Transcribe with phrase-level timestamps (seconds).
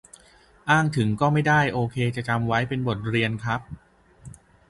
[0.69, 3.61] อ้างถึงก็ไม่ได้ โอเค จะจำไว้เป็นบทเรียนครับ